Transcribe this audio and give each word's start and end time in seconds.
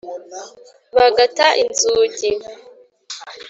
bagata 0.95 1.45
inzugi. 1.63 2.29